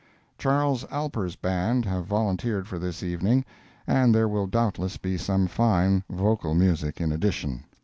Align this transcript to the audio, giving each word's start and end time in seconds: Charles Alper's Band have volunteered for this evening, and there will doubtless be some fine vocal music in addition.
Charles 0.39 0.83
Alper's 0.85 1.35
Band 1.35 1.85
have 1.85 2.07
volunteered 2.07 2.67
for 2.67 2.79
this 2.79 3.03
evening, 3.03 3.45
and 3.85 4.15
there 4.15 4.27
will 4.27 4.47
doubtless 4.47 4.97
be 4.97 5.15
some 5.15 5.45
fine 5.45 6.03
vocal 6.09 6.55
music 6.55 6.99
in 6.99 7.11
addition. 7.11 7.65